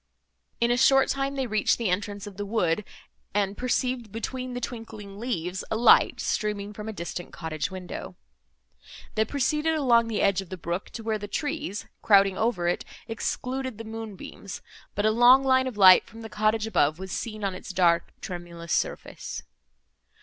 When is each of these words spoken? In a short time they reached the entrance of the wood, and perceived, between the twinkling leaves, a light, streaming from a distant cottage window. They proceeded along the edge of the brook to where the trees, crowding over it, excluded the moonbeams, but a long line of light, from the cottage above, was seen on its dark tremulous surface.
In 0.59 0.71
a 0.71 0.77
short 0.77 1.09
time 1.09 1.35
they 1.35 1.45
reached 1.45 1.77
the 1.77 1.91
entrance 1.91 2.25
of 2.25 2.35
the 2.35 2.45
wood, 2.47 2.83
and 3.35 3.55
perceived, 3.55 4.11
between 4.11 4.55
the 4.55 4.59
twinkling 4.59 5.19
leaves, 5.19 5.63
a 5.69 5.75
light, 5.75 6.19
streaming 6.19 6.73
from 6.73 6.89
a 6.89 6.91
distant 6.91 7.31
cottage 7.31 7.69
window. 7.69 8.15
They 9.13 9.25
proceeded 9.25 9.75
along 9.75 10.07
the 10.07 10.23
edge 10.23 10.41
of 10.41 10.49
the 10.49 10.57
brook 10.57 10.89
to 10.93 11.03
where 11.03 11.19
the 11.19 11.27
trees, 11.27 11.85
crowding 12.01 12.35
over 12.35 12.67
it, 12.67 12.83
excluded 13.07 13.77
the 13.77 13.83
moonbeams, 13.85 14.63
but 14.95 15.05
a 15.05 15.11
long 15.11 15.43
line 15.43 15.67
of 15.67 15.77
light, 15.77 16.07
from 16.07 16.21
the 16.21 16.29
cottage 16.29 16.65
above, 16.65 16.97
was 16.97 17.11
seen 17.11 17.43
on 17.43 17.53
its 17.53 17.69
dark 17.71 18.09
tremulous 18.21 18.73
surface. 18.73 19.43